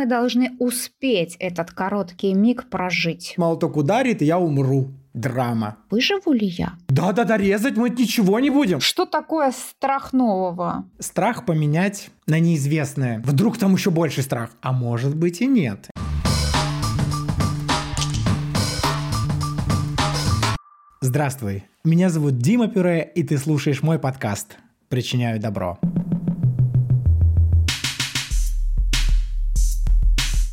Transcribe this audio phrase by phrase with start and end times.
[0.00, 3.34] мы должны успеть этот короткий миг прожить.
[3.36, 4.88] Молоток ударит, и я умру.
[5.12, 5.76] Драма.
[5.90, 6.72] Выживу ли я?
[6.88, 8.80] Да-да-да, резать мы ничего не будем.
[8.80, 10.86] Что такое страх нового?
[11.00, 13.20] Страх поменять на неизвестное.
[13.26, 14.52] Вдруг там еще больше страх.
[14.62, 15.90] А может быть и нет.
[21.02, 24.56] Здравствуй, меня зовут Дима Пюре, и ты слушаешь мой подкаст
[24.88, 25.78] «Причиняю добро».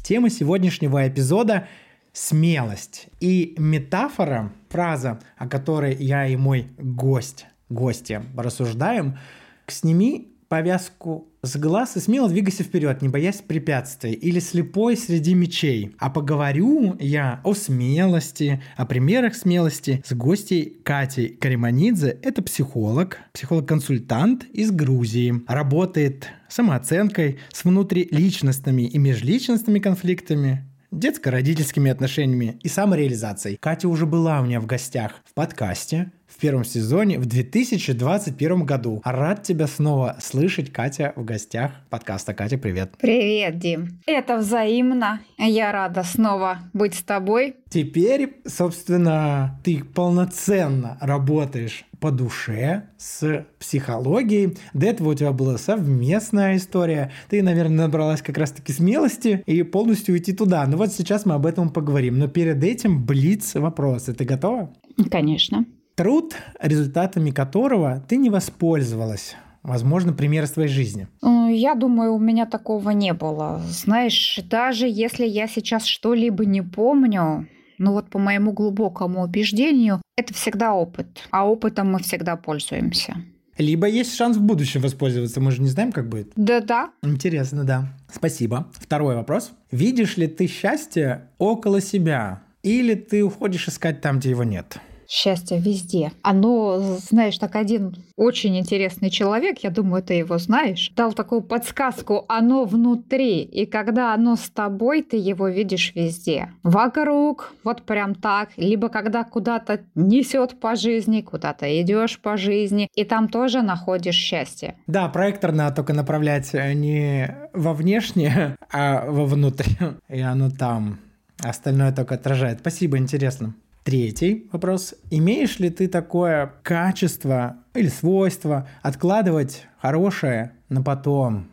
[0.07, 1.67] Тема сегодняшнего эпизода–
[2.13, 3.09] смелость.
[3.19, 9.19] И метафора, фраза, о которой я и мой гость, гости рассуждаем,
[9.67, 15.95] «Сними повязку с глаз и смело двигайся вперед, не боясь препятствий или слепой среди мечей.
[15.99, 22.17] А поговорю я о смелости, о примерах смелости с гостей Катей Кариманидзе.
[22.21, 25.41] Это психолог, психолог-консультант из Грузии.
[25.47, 33.57] Работает самооценкой, с внутриличностными и межличностными конфликтами, детско-родительскими отношениями и самореализацией.
[33.57, 39.01] Катя уже была у меня в гостях в подкасте в первом сезоне в 2021 году.
[39.03, 42.35] Рад тебя снова слышать, Катя, в гостях подкаста.
[42.35, 42.91] Катя, привет.
[42.99, 43.99] Привет, Дим.
[44.05, 45.19] Это взаимно.
[45.39, 47.55] Я рада снова быть с тобой.
[47.71, 54.59] Теперь, собственно, ты полноценно работаешь по душе с психологией.
[54.75, 57.11] До этого у тебя была совместная история.
[57.29, 60.63] Ты, наверное, набралась как раз-таки смелости и полностью уйти туда.
[60.67, 62.19] Но вот сейчас мы об этом поговорим.
[62.19, 64.13] Но перед этим блиц вопросы.
[64.13, 64.71] Ты готова?
[65.09, 65.65] Конечно.
[65.97, 69.35] Труд, результатами которого ты не воспользовалась.
[69.63, 71.07] Возможно, пример из твоей жизни.
[71.23, 73.63] Я думаю, у меня такого не было.
[73.67, 77.47] Знаешь, даже если я сейчас что-либо не помню,
[77.79, 81.07] ну вот по моему глубокому убеждению, это всегда опыт.
[81.31, 83.15] А опытом мы всегда пользуемся.
[83.57, 85.41] Либо есть шанс в будущем воспользоваться.
[85.41, 86.31] Мы же не знаем, как будет.
[86.35, 86.91] Да-да.
[87.01, 87.87] Интересно, да.
[88.13, 88.67] Спасибо.
[88.73, 89.51] Второй вопрос.
[89.71, 92.43] Видишь ли ты счастье около себя?
[92.61, 94.77] Или ты уходишь искать там, где его нет?
[95.07, 96.11] Счастье везде.
[96.21, 102.25] Оно, знаешь, так один очень интересный человек, я думаю, ты его знаешь, дал такую подсказку,
[102.27, 106.51] оно внутри, и когда оно с тобой, ты его видишь везде.
[106.63, 113.03] Вокруг, вот прям так, либо когда куда-то несет по жизни, куда-то идешь по жизни, и
[113.03, 114.75] там тоже находишь счастье.
[114.87, 119.69] Да, проектор надо только направлять э, не во внешнее, а во внутрь,
[120.09, 120.99] и оно там.
[121.39, 122.59] Остальное только отражает.
[122.61, 123.53] Спасибо, интересно.
[123.87, 124.95] Третий вопрос.
[125.11, 131.47] Имеешь ли ты такое качество или свойство откладывать хорошее на потом?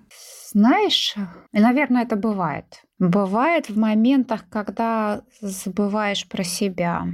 [0.50, 1.14] Знаешь,
[1.52, 2.82] наверное, это бывает.
[2.98, 7.04] Бывает в моментах, когда забываешь про себя.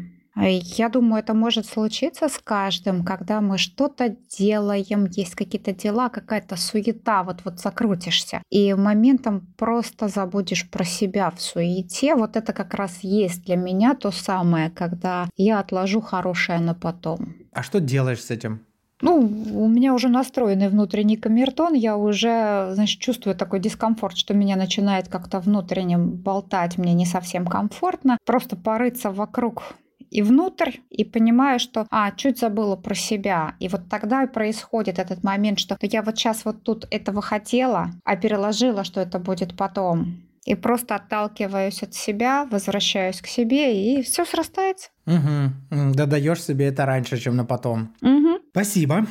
[0.49, 6.57] Я думаю, это может случиться с каждым, когда мы что-то делаем, есть какие-то дела, какая-то
[6.57, 8.43] суета, вот вот закрутишься.
[8.51, 12.15] И моментом просто забудешь про себя в суете.
[12.15, 17.35] Вот это как раз есть для меня то самое, когда я отложу хорошее на потом.
[17.53, 18.61] А что делаешь с этим?
[19.03, 24.57] Ну, у меня уже настроенный внутренний камертон, я уже, значит, чувствую такой дискомфорт, что меня
[24.57, 28.19] начинает как-то внутренне болтать, мне не совсем комфортно.
[28.27, 29.75] Просто порыться вокруг
[30.11, 33.55] и внутрь, и понимаю, что, а, чуть забыла про себя.
[33.61, 37.91] И вот тогда и происходит этот момент, что я вот сейчас вот тут этого хотела,
[38.05, 40.23] а переложила, что это будет потом.
[40.45, 44.89] И просто отталкиваюсь от себя, возвращаюсь к себе, и все срастается.
[45.07, 45.95] Угу.
[45.95, 47.95] Да даешь себе это раньше, чем на потом.
[48.03, 48.39] Угу.
[48.51, 49.07] Спасибо.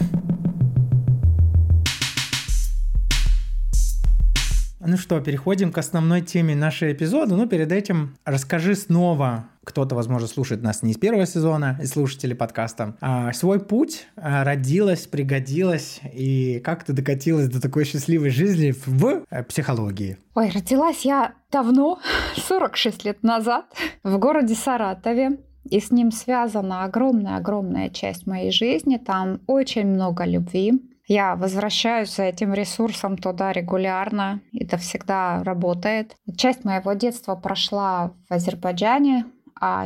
[4.81, 7.35] Ну что, переходим к основной теме нашего эпизода.
[7.35, 12.35] Ну, перед этим расскажи снова, кто-то, возможно, слушает нас не из первого сезона, из слушателей
[12.35, 18.73] подкаста, а свой путь а, родилась, пригодилась и как ты докатилась до такой счастливой жизни
[18.85, 20.17] в э, психологии?
[20.33, 21.99] Ой, родилась я давно,
[22.35, 23.65] 46 лет назад,
[24.03, 25.37] в городе Саратове.
[25.69, 28.97] И с ним связана огромная-огромная часть моей жизни.
[28.97, 30.73] Там очень много любви,
[31.09, 34.41] я возвращаюсь за этим ресурсом туда регулярно.
[34.53, 36.15] Это всегда работает.
[36.37, 39.25] Часть моего детства прошла в Азербайджане, а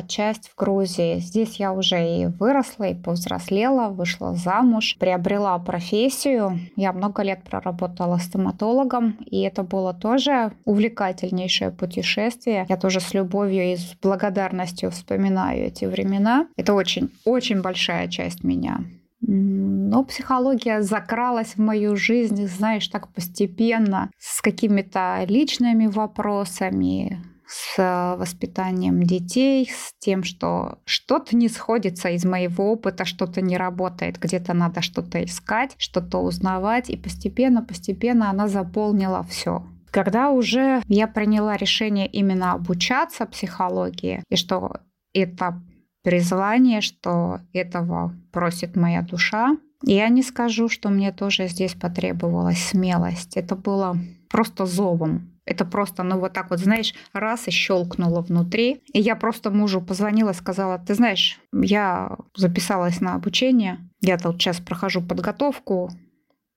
[0.08, 1.20] часть в Грузии.
[1.20, 6.60] Здесь я уже и выросла, и повзрослела, вышла замуж, приобрела профессию.
[6.76, 12.66] Я много лет проработала стоматологом, и это было тоже увлекательнейшее путешествие.
[12.70, 16.48] Я тоже с любовью и с благодарностью вспоминаю эти времена.
[16.58, 18.80] Это очень-очень большая часть меня.
[19.26, 27.24] Но психология закралась в мою жизнь, знаешь, так постепенно, с какими-то личными вопросами,
[27.54, 34.18] с воспитанием детей, с тем, что что-то не сходится из моего опыта, что-то не работает,
[34.20, 39.64] где-то надо что-то искать, что-то узнавать, и постепенно-постепенно она заполнила все.
[39.92, 44.78] Когда уже я приняла решение именно обучаться психологии, и что
[45.14, 45.62] это
[46.02, 53.38] призвание, что этого просит моя душа, я не скажу, что мне тоже здесь потребовалась смелость.
[53.38, 53.96] Это было
[54.30, 55.33] просто зовом.
[55.46, 58.82] Это просто, ну вот так вот, знаешь, раз и щелкнуло внутри.
[58.94, 64.60] И я просто мужу позвонила сказала, ты знаешь, я записалась на обучение, я тут сейчас
[64.60, 65.92] прохожу подготовку,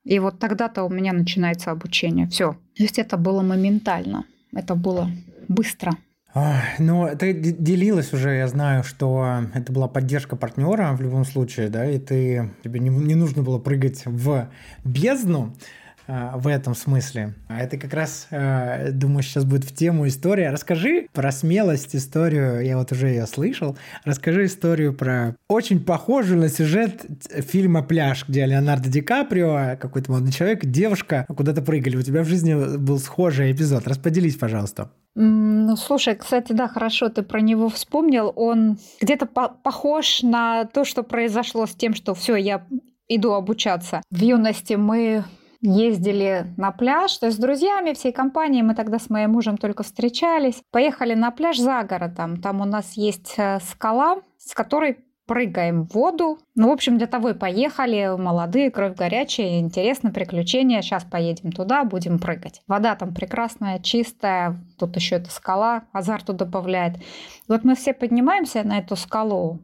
[0.04, 2.28] и вот тогда-то у меня начинается обучение.
[2.28, 2.52] Все.
[2.76, 4.24] То есть это было моментально.
[4.54, 5.10] Это было
[5.48, 5.96] быстро.
[6.78, 11.90] Ну, ты делилась уже, я знаю, что это была поддержка партнера в любом случае, да,
[11.90, 14.48] и ты, тебе не, не нужно было прыгать в
[14.84, 15.56] бездну,
[16.06, 17.34] в этом смысле.
[17.48, 20.50] А это как раз, э, думаю, сейчас будет в тему история.
[20.50, 23.76] Расскажи про смелость историю, я вот уже ее слышал.
[24.04, 30.32] Расскажи историю про очень похожую на сюжет фильма «Пляж», где Леонардо Ди Каприо, какой-то молодой
[30.32, 31.96] человек, девушка куда-то прыгали.
[31.96, 33.86] У тебя в жизни был схожий эпизод.
[33.86, 34.90] Расподелись, пожалуйста.
[35.14, 38.32] Ну, слушай, кстати, да, хорошо, ты про него вспомнил.
[38.36, 42.66] Он где-то по похож на то, что произошло с тем, что все, я
[43.08, 44.02] иду обучаться.
[44.10, 45.24] В юности мы
[45.60, 49.82] ездили на пляж, то есть с друзьями, всей компанией, мы тогда с моим мужем только
[49.82, 55.84] встречались, поехали на пляж за городом, там у нас есть э, скала, с которой прыгаем
[55.84, 56.38] в воду.
[56.54, 58.16] Ну, в общем, для того и поехали.
[58.16, 60.80] Молодые, кровь горячая, интересно, приключения.
[60.82, 62.62] Сейчас поедем туда, будем прыгать.
[62.66, 64.56] Вода там прекрасная, чистая.
[64.78, 66.96] Тут еще эта скала азарту добавляет.
[67.48, 69.60] Вот мы все поднимаемся на эту скалу.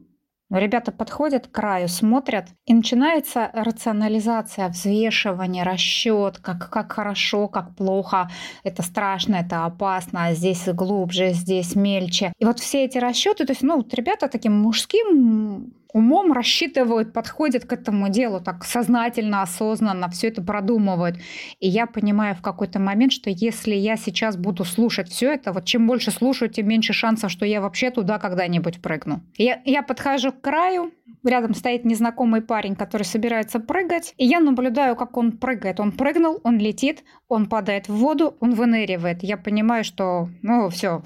[0.53, 8.29] Ребята подходят к краю, смотрят, и начинается рационализация, взвешивание, расчет, как, как хорошо, как плохо,
[8.63, 12.33] это страшно, это опасно, а здесь глубже, здесь мельче.
[12.37, 17.65] И вот все эти расчеты, то есть, ну, вот ребята таким мужским умом рассчитывают, подходят
[17.65, 21.17] к этому делу так сознательно, осознанно, все это продумывают.
[21.59, 25.65] И я понимаю в какой-то момент, что если я сейчас буду слушать все это, вот
[25.65, 29.21] чем больше слушаю, тем меньше шансов, что я вообще туда когда-нибудь прыгну.
[29.37, 30.91] Я, я подхожу к краю,
[31.23, 35.79] рядом стоит незнакомый парень, который собирается прыгать, и я наблюдаю, как он прыгает.
[35.79, 39.23] Он прыгнул, он летит, он падает в воду, он выныривает.
[39.23, 41.03] Я понимаю, что, ну, все,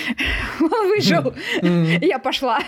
[0.60, 2.60] он выжил, я пошла.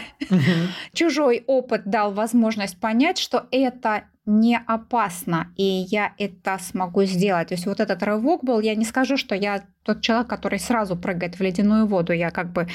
[0.93, 7.49] Чужой опыт дал возможность понять, что это не опасно, и я это смогу сделать.
[7.49, 10.97] То есть вот этот рывок был, я не скажу, что я тот человек, который сразу
[10.97, 12.13] прыгает в ледяную воду.
[12.15, 12.67] Я как бы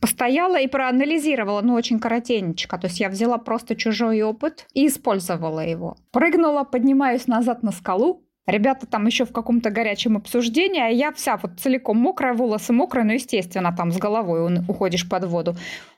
[0.00, 2.76] постояла и проанализировала, ну, очень коротенечко.
[2.78, 5.96] То есть я взяла просто чужой опыт и использовала его.
[6.12, 11.36] Прыгнула, поднимаюсь назад на скалу, Ребята там еще в каком-то горячем обсуждении, а я вся
[11.36, 15.54] вот целиком мокрая, волосы мокрые, ну, естественно, там с головой уходишь под воду.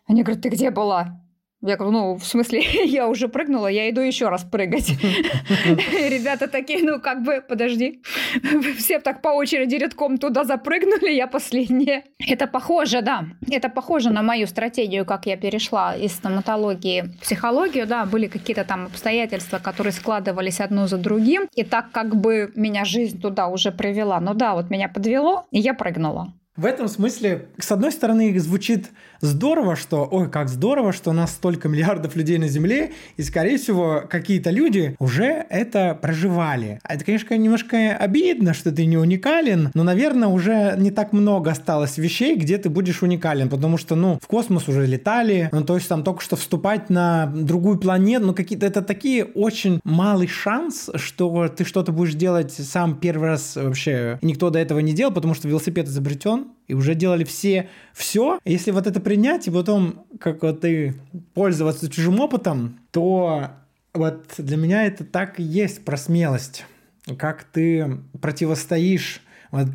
[0.09, 1.20] Они говорят, ты где была?
[1.63, 4.91] Я говорю, ну, в смысле, я уже прыгнула, я иду еще раз прыгать.
[5.93, 8.01] Ребята такие, ну, как бы, подожди.
[8.79, 12.05] Все так по очереди редком туда запрыгнули, я последняя.
[12.19, 13.27] Это похоже, да.
[13.51, 18.07] Это похоже на мою стратегию, как я перешла из стоматологии в психологию, да.
[18.07, 21.47] Были какие-то там обстоятельства, которые складывались одно за другим.
[21.55, 24.19] И так как бы меня жизнь туда уже привела.
[24.21, 26.33] Ну да, вот меня подвело, и я прыгнула.
[26.61, 28.91] В этом смысле, с одной стороны, звучит
[29.23, 33.57] здорово, что, ой, как здорово, что у нас столько миллиардов людей на Земле, и, скорее
[33.57, 36.79] всего, какие-то люди уже это проживали.
[36.83, 41.51] А это, конечно, немножко обидно, что ты не уникален, но, наверное, уже не так много
[41.51, 45.77] осталось вещей, где ты будешь уникален, потому что, ну, в космос уже летали, ну, то
[45.77, 50.91] есть там только что вступать на другую планету, ну, какие-то, это такие очень малый шанс,
[50.97, 54.19] что ты что-то будешь делать сам первый раз вообще.
[54.21, 58.39] Никто до этого не делал, потому что велосипед изобретен, и уже делали все все.
[58.45, 60.95] Если вот это принять и потом как вот ты
[61.35, 63.51] пользоваться чужим опытом, то
[63.93, 66.65] вот для меня это так и есть про смелость.
[67.19, 69.69] Как ты противостоишь вот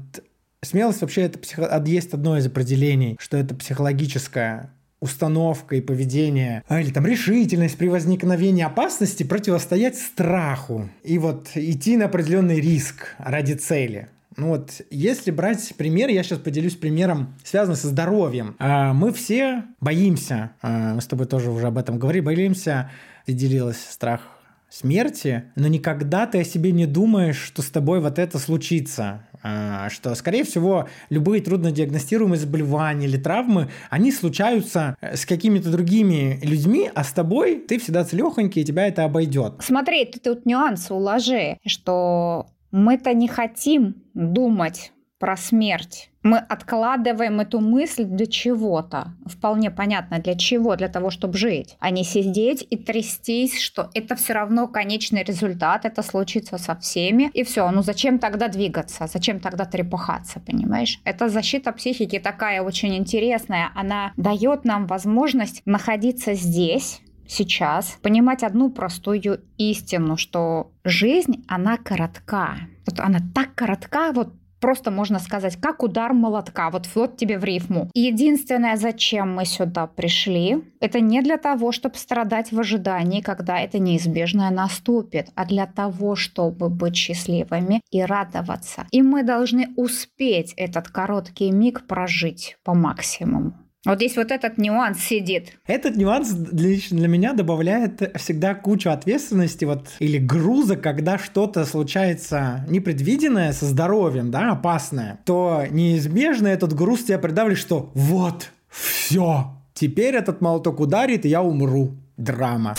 [0.65, 1.83] Смелость вообще это психо...
[1.85, 7.87] есть одно из определений, что это психологическая установка и поведение, а, или там решительность при
[7.87, 14.07] возникновении опасности противостоять страху и вот идти на определенный риск ради цели.
[14.37, 18.55] Ну вот, если брать пример, я сейчас поделюсь примером, связанным со здоровьем.
[18.59, 22.91] А, мы все боимся, а, мы с тобой тоже уже об этом говорили, боимся,
[23.25, 24.21] ты делилась страх
[24.69, 29.25] смерти, но никогда ты о себе не думаешь, что с тобой вот это случится.
[29.41, 36.39] А, что, скорее всего, любые труднодиагностируемые заболевания или травмы, они случаются э, с какими-то другими
[36.41, 39.53] людьми, а с тобой ты всегда целехонький, и тебя это обойдет.
[39.59, 46.11] Смотри, ты тут нюансы уложи, что мы-то не хотим думать про смерть.
[46.23, 49.13] Мы откладываем эту мысль для чего-то.
[49.25, 50.75] Вполне понятно, для чего?
[50.75, 51.77] Для того, чтобы жить.
[51.79, 57.29] А не сидеть и трястись, что это все равно конечный результат, это случится со всеми.
[57.33, 57.69] И все.
[57.71, 59.07] Ну зачем тогда двигаться?
[59.07, 60.99] Зачем тогда трепухаться, понимаешь?
[61.05, 63.69] Эта защита психики такая очень интересная.
[63.73, 72.57] Она дает нам возможность находиться здесь, сейчас понимать одну простую истину, что жизнь, она коротка.
[72.85, 74.33] Вот она так коротка, вот
[74.65, 77.89] просто можно сказать, как удар молотка, вот вот тебе в рифму.
[77.93, 83.77] Единственное, зачем мы сюда пришли, это не для того, чтобы страдать в ожидании, когда это
[83.77, 88.87] неизбежное наступит, а для того, чтобы быть счастливыми и радоваться.
[88.89, 93.53] И мы должны успеть этот короткий миг прожить по максимуму.
[93.85, 95.53] Вот здесь вот этот нюанс сидит.
[95.67, 102.65] Этот нюанс лично для меня добавляет всегда кучу ответственности вот, или груза, когда что-то случается
[102.67, 110.15] непредвиденное со здоровьем, да, опасное, то неизбежно этот груз тебя придавливает, что вот, все, теперь
[110.15, 111.95] этот молоток ударит, и я умру.
[112.17, 112.75] Драма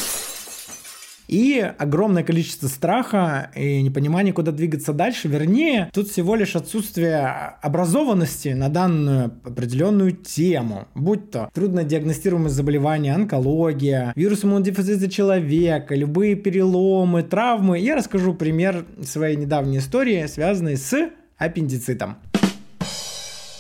[1.29, 5.29] и огромное количество страха и непонимания, куда двигаться дальше.
[5.29, 7.19] Вернее, тут всего лишь отсутствие
[7.63, 16.37] образованности на данную определенную тему, будь то трудно диагностируемые заболевания, онкология, вирус иммунодефицита человека, любые
[16.37, 17.79] переломы, травмы.
[17.79, 22.17] Я расскажу пример своей недавней истории, связанной с аппендицитом.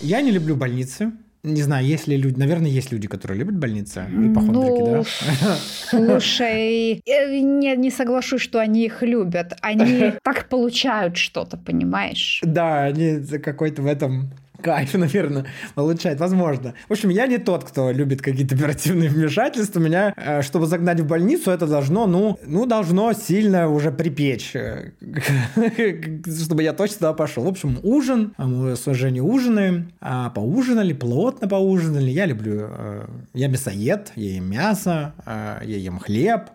[0.01, 1.13] Я не люблю больницы,
[1.47, 5.05] не знаю, есть ли люди, наверное, есть люди, которые любят больницы, ипохондрики, ну,
[5.41, 5.57] да?
[5.91, 9.57] Слушай, не, не соглашусь, что они их любят.
[9.63, 12.41] Они так получают что-то, понимаешь?
[12.43, 14.31] Да, они какой-то в этом
[14.63, 16.75] кайф, наверное, получает, возможно.
[16.89, 19.81] В общем, я не тот, кто любит какие-то оперативные вмешательства.
[19.81, 24.93] Меня, э, чтобы загнать в больницу, это должно, ну, ну, должно сильно уже припечь, э,
[26.45, 27.45] чтобы я точно туда пошел.
[27.45, 32.11] В общем, ужин, а мы с Женей ужинаем, а поужинали, плотно поужинали.
[32.11, 36.51] Я люблю, э, я мясоед, я ем мясо, я ем хлеб,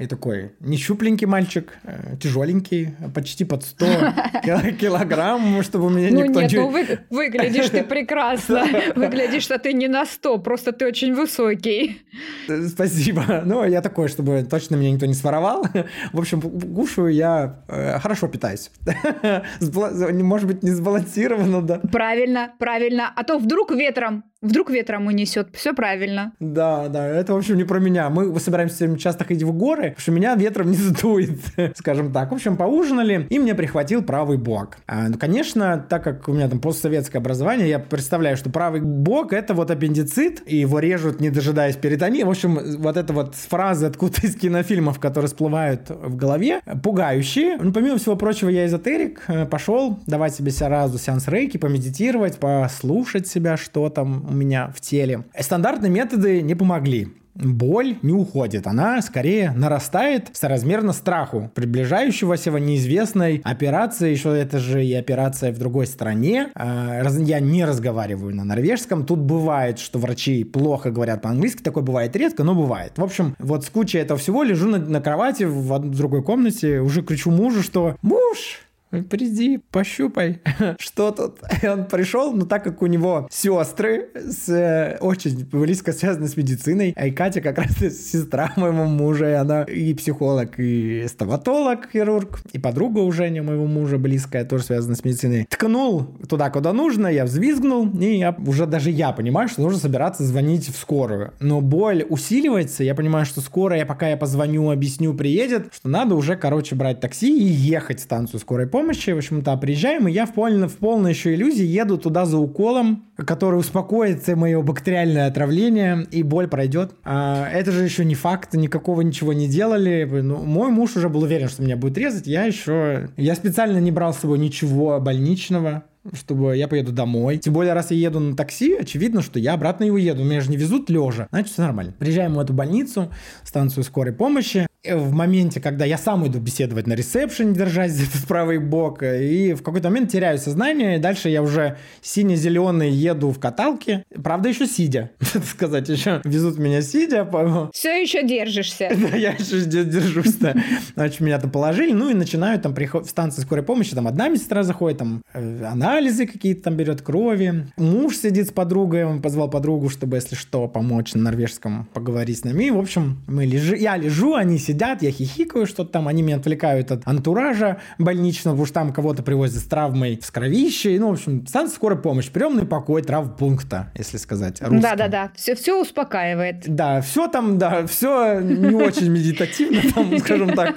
[0.00, 3.86] и такой, не щупленький мальчик, э, тяжеленький, почти под 100
[4.80, 6.58] килограмм, чтобы у меня ну, никто нет, не...
[6.58, 8.66] Ну, вы, выглядишь ты прекрасно.
[8.96, 12.02] Выглядишь, что ты не на 100, просто ты очень высокий.
[12.48, 13.42] Э, спасибо.
[13.44, 15.64] Ну, я такой, чтобы точно меня никто не своровал.
[16.12, 18.72] В общем, кушаю я э, хорошо питаюсь.
[19.60, 21.80] Может быть, не сбалансированно, да.
[21.92, 23.12] Правильно, правильно.
[23.14, 26.32] А то вдруг ветром Вдруг ветром унесет, все правильно.
[26.38, 28.10] Да, да, это, в общем, не про меня.
[28.10, 31.40] Мы собираемся часто ходить в горы, потому что меня ветром не задует,
[31.76, 32.30] скажем так.
[32.30, 34.76] В общем, поужинали, и мне прихватил правый бок.
[34.86, 39.32] А, ну, конечно, так как у меня там постсоветское образование, я представляю, что правый бок—
[39.32, 42.22] это вот аппендицит, и его режут, не дожидаясь перитонии.
[42.22, 47.56] В общем, вот эта вот фразы откуда из кинофильмов, которые всплывают в голове, пугающие.
[47.56, 53.26] Ну, помимо всего прочего, я эзотерик, э, пошел давать себе сразу сеанс рейки, помедитировать, послушать
[53.26, 55.24] себя, что там меня в теле.
[55.38, 64.10] Стандартные методы не помогли боль не уходит, она скорее нарастает соразмерно страху приближающегося неизвестной операции,
[64.10, 66.48] еще это же и операция в другой стране.
[66.54, 72.14] А, я не разговариваю на норвежском, тут бывает, что врачи плохо говорят по-английски, такое бывает
[72.16, 72.92] редко, но бывает.
[72.96, 77.30] В общем, вот с кучей этого всего лежу на, кровати в другой комнате, уже кричу
[77.30, 78.60] мужу, что «Муж,
[79.02, 80.40] приди, пощупай,
[80.78, 81.38] что тут.
[81.62, 86.36] И он пришел, но так как у него сестры с, э, очень близко связаны с
[86.36, 91.88] медициной, а и Катя как раз сестра моего мужа, и она и психолог, и стоматолог,
[91.92, 95.46] хирург, и подруга уже не моего мужа близкая, тоже связана с медициной.
[95.48, 100.24] Ткнул туда, куда нужно, я взвизгнул, и я, уже даже я понимаю, что нужно собираться
[100.24, 101.32] звонить в скорую.
[101.40, 106.36] Но боль усиливается, я понимаю, что скорая, пока я позвоню, объясню, приедет, что надо уже,
[106.36, 110.26] короче, брать такси и ехать в станцию скорой помощи, помощи, в общем-то, приезжаем, и я
[110.26, 116.06] в полной, в полной еще иллюзии еду туда за уколом, который успокоит мое бактериальное отравление,
[116.10, 116.92] и боль пройдет.
[117.02, 120.04] А это же еще не факт, никакого ничего не делали.
[120.04, 123.08] Ну, мой муж уже был уверен, что меня будет резать, я еще...
[123.16, 127.38] Я специально не брал с собой ничего больничного, чтобы я поеду домой.
[127.38, 130.24] Тем более, раз я еду на такси, очевидно, что я обратно и уеду.
[130.24, 131.28] Меня же не везут лежа.
[131.30, 131.94] Значит, все нормально.
[131.98, 133.10] Приезжаем в эту больницу,
[133.44, 138.26] станцию скорой помощи в моменте, когда я сам иду беседовать на ресепшене, держась за этот
[138.26, 143.38] правый бок, и в какой-то момент теряю сознание, и дальше я уже сине-зеленый еду в
[143.38, 147.24] каталке, правда, еще сидя, надо сказать, еще везут меня сидя.
[147.72, 148.90] Все еще держишься.
[149.04, 150.54] Да, я еще держусь, да.
[150.94, 154.28] Значит, меня там положили, ну и начинают там приходить в станции скорой помощи, там одна
[154.28, 157.68] медсестра заходит, там э, анализы какие-то там берет крови.
[157.76, 162.44] Муж сидит с подругой, он позвал подругу, чтобы, если что, помочь на норвежском поговорить с
[162.44, 162.64] нами.
[162.64, 166.36] И, в общем, мы лежи, я лежу, они сидят я хихикаю, что-то там, они меня
[166.36, 170.98] отвлекают от антуража больничного, потому что там кого-то привозят с травмой с кровищей.
[170.98, 176.64] Ну, в общем, станция скорой помощи, приемный покой травмпункта, если сказать Да-да-да, все, все успокаивает.
[176.66, 180.74] Да, все там, да, все не очень медитативно, там, скажем так.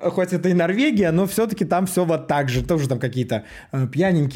[0.00, 2.64] Хоть это и Норвегия, но все-таки там все вот так же.
[2.64, 3.86] Тоже там какие-то э,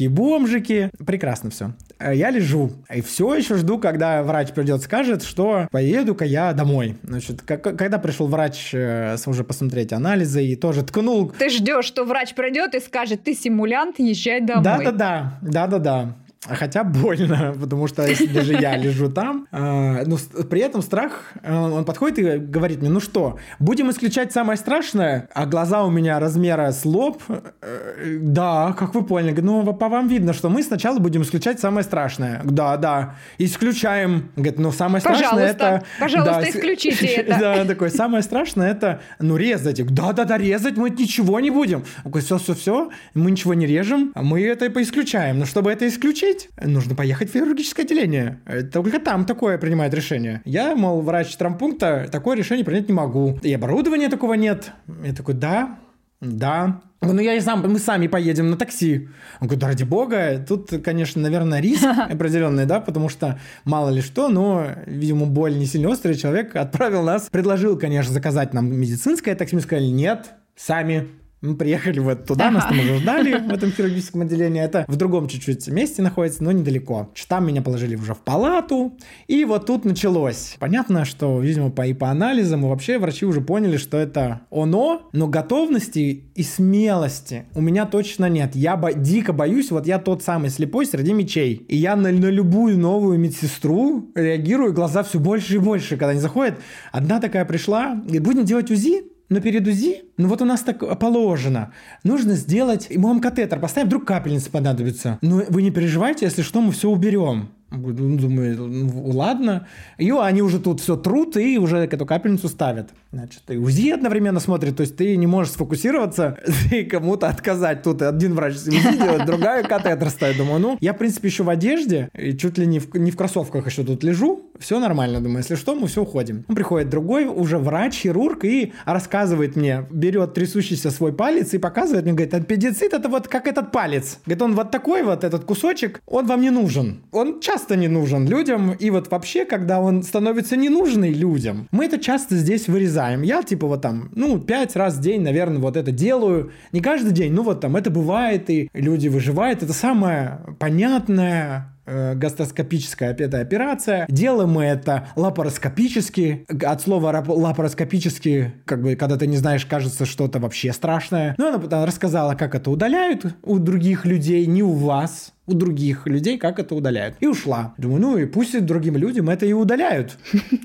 [0.03, 0.91] пьяненькие бомжики.
[1.05, 1.71] Прекрасно все.
[1.99, 6.97] Э, я лежу и все еще жду, когда врач придет, скажет, что поеду-ка я домой.
[7.03, 11.31] Значит, когда пришел врач э, уже посмотреть анализы и тоже ткнул...
[11.37, 14.63] Ты ждешь, что врач придет и скажет, ты симулянт, езжай домой.
[14.63, 16.15] Да-да-да, да-да-да.
[16.47, 20.17] Хотя больно, потому что если даже я лежу там, э, ну,
[20.49, 25.29] при этом страх, э, он подходит и говорит мне, ну что, будем исключать самое страшное,
[25.33, 30.07] а глаза у меня размера с лоб, э, да, как вы поняли, ну, по вам
[30.07, 32.41] видно, что мы сначала будем исключать самое страшное.
[32.43, 34.29] Да, да, исключаем.
[34.35, 35.85] Говорит, ну, самое страшное пожалуйста, это...
[35.99, 37.39] Пожалуйста, да, исключите это.
[37.39, 39.85] Да, такой, самое страшное это, ну, резать.
[39.93, 41.83] Да, да, да, резать мы ничего не будем.
[42.03, 45.39] Он говорит, все, все, все, мы ничего не режем, мы это поисключаем.
[45.39, 48.39] Но чтобы это исключить, лечить, нужно поехать в хирургическое отделение.
[48.71, 50.41] Только там такое принимает решение.
[50.45, 53.39] Я, мол, врач травмпункта, такое решение принять не могу.
[53.41, 54.71] И оборудования такого нет.
[55.03, 55.79] Я такой, да,
[56.21, 56.81] да.
[57.01, 59.09] Ну, я и сам, мы сами поедем на такси.
[59.41, 64.01] Он говорит, да ради бога, тут, конечно, наверное, риск определенный, да, потому что мало ли
[64.01, 69.35] что, но, видимо, боль не сильно острый человек отправил нас, предложил, конечно, заказать нам медицинское
[69.35, 71.09] такси, мы сказали, нет, сами
[71.43, 74.61] мы приехали вот туда, нас там уже ждали в этом хирургическом отделении.
[74.61, 77.09] Это в другом чуть-чуть месте находится, но недалеко.
[77.27, 78.93] Там меня положили уже в палату,
[79.27, 80.55] и вот тут началось.
[80.59, 85.09] Понятно, что, видимо, по, и по анализам, и вообще врачи уже поняли, что это оно,
[85.13, 88.55] но готовности и смелости у меня точно нет.
[88.55, 91.65] Я бо- дико боюсь, вот я тот самый слепой среди мечей.
[91.67, 96.19] И я на, на любую новую медсестру реагирую, глаза все больше и больше, когда они
[96.19, 96.55] заходят.
[96.91, 99.12] Одна такая пришла, говорит, будем делать УЗИ?
[99.33, 101.73] Но перед УЗИ, ну вот у нас так положено,
[102.03, 105.17] нужно сделать, мы вам катетер поставим, вдруг капельница понадобится.
[105.23, 107.49] Но вы не переживайте, если что, мы все уберем.
[107.73, 109.67] Ну, думаю, ну, ладно.
[109.97, 112.89] И они уже тут все трут и уже эту капельницу ставят.
[113.11, 116.37] Значит, и УЗИ одновременно смотрит, то есть ты не можешь сфокусироваться
[116.71, 117.81] и кому-то отказать.
[117.83, 120.37] Тут один врач УЗИ делает, другая катетер ставит.
[120.37, 123.17] Думаю, ну, я, в принципе, еще в одежде, и чуть ли не в, не в
[123.17, 125.19] кроссовках еще тут лежу, все нормально.
[125.19, 126.45] Думаю, если что, мы все уходим.
[126.47, 132.05] Он приходит другой уже врач, хирург, и рассказывает мне, берет трясущийся свой палец и показывает
[132.05, 134.19] мне, говорит, аппендицит это вот как этот палец.
[134.25, 137.01] Говорит, он вот такой вот, этот кусочек, он вам не нужен.
[137.11, 141.85] Он часто часто не нужен людям, и вот вообще, когда он становится ненужный людям, мы
[141.85, 143.21] это часто здесь вырезаем.
[143.21, 146.51] Я типа вот там, ну, пять раз в день, наверное, вот это делаю.
[146.73, 149.63] Не каждый день, ну вот там это бывает, и люди выживают.
[149.63, 154.07] Это самое понятное, э, гастроскопическая эта операция.
[154.09, 156.45] Делаем мы это лапароскопически.
[156.65, 161.33] От слова лапароскопически, как бы, когда ты не знаешь, кажется что-то вообще страшное.
[161.37, 166.37] Но она рассказала, как это удаляют у других людей, не у вас у других людей,
[166.37, 167.15] как это удаляют.
[167.19, 167.73] И ушла.
[167.77, 170.17] Думаю, ну и пусть другим людям это и удаляют.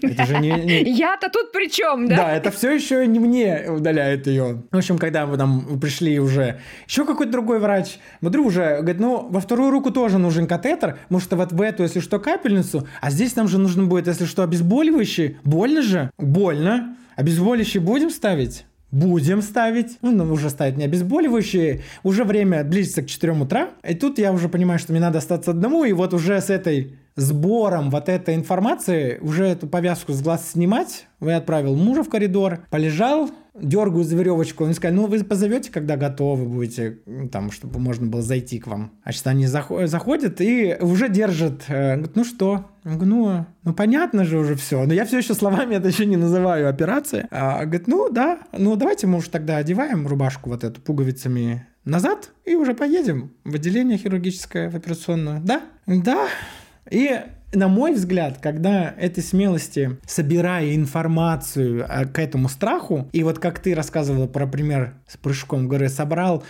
[0.03, 0.51] Это же не...
[0.51, 0.83] не...
[0.91, 2.17] Я-то тут при чем, да?
[2.17, 4.63] Да, это все еще не мне удаляет ее.
[4.71, 9.27] В общем, когда мы там пришли уже, еще какой-то другой врач, смотрю уже, говорит, ну,
[9.29, 13.35] во вторую руку тоже нужен катетер, может, вот в эту, если что, капельницу, а здесь
[13.35, 15.39] нам же нужно будет, если что, обезболивающий.
[15.43, 16.11] Больно же?
[16.19, 16.97] Больно.
[17.17, 18.65] Обезболивающий будем ставить?
[18.91, 19.99] Будем ставить.
[20.01, 21.83] Ну, уже ставить не обезболивающие.
[22.03, 23.71] Уже время близится к 4 утра.
[23.87, 25.85] И тут я уже понимаю, что мне надо остаться одному.
[25.85, 31.09] И вот уже с этой сбором вот этой информации уже эту повязку с глаз снимать.
[31.21, 33.29] Я отправил мужа в коридор, полежал,
[33.61, 34.65] дергаю за веревочку.
[34.65, 37.01] Он сказал, ну вы позовете, когда готовы будете,
[37.33, 38.93] там, чтобы можно было зайти к вам.
[39.03, 41.65] А сейчас они заходят и уже держат.
[41.69, 42.67] Э, говорит, ну что?
[42.85, 44.85] Ну, ну понятно же уже все.
[44.87, 47.27] Но я все еще словами это еще не называю операция.
[47.33, 52.31] А, говорит, ну да, ну давайте мы уж тогда одеваем рубашку вот эту пуговицами назад
[52.45, 55.41] и уже поедем в отделение хирургическое, в операционную.
[55.41, 55.63] Да?
[55.87, 56.29] Да.
[56.91, 57.21] И
[57.53, 63.59] на мой взгляд, когда этой смелости, собирая информацию а, к этому страху, и вот как
[63.59, 66.45] ты рассказывала про пример с прыжком в горы, собрал